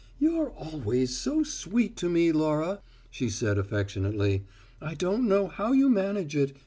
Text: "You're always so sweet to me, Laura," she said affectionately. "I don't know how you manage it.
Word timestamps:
"You're 0.17 0.49
always 0.49 1.15
so 1.15 1.43
sweet 1.43 1.95
to 1.97 2.09
me, 2.09 2.31
Laura," 2.31 2.81
she 3.11 3.29
said 3.29 3.59
affectionately. 3.59 4.47
"I 4.81 4.95
don't 4.95 5.27
know 5.27 5.45
how 5.45 5.73
you 5.73 5.91
manage 5.91 6.35
it. 6.35 6.57